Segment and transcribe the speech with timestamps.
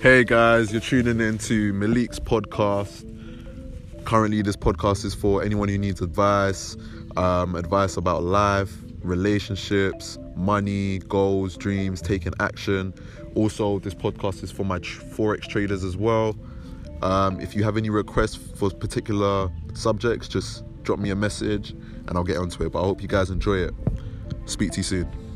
[0.00, 3.04] Hey guys, you're tuning in to Malik's podcast.
[4.04, 6.76] Currently, this podcast is for anyone who needs advice,
[7.16, 8.72] um, advice about life,
[9.02, 12.94] relationships, money, goals, dreams, taking action.
[13.34, 16.36] Also, this podcast is for my forex traders as well.
[17.02, 22.12] Um, if you have any requests for particular subjects, just drop me a message and
[22.12, 22.70] I'll get onto it.
[22.70, 23.74] But I hope you guys enjoy it.
[24.46, 25.27] Speak to you soon.